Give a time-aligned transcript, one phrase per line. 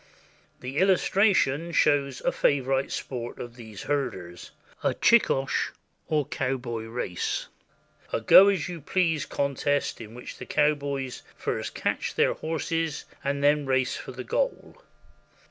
[0.61, 4.49] The illustration shows a favorite sport of these herders—
[4.91, 5.73] a Csikos
[6.31, 7.49] (cowboy) race,
[8.11, 13.43] a go as you please contest in which the cowboys first catch their horses and
[13.43, 14.81] then race for the goal.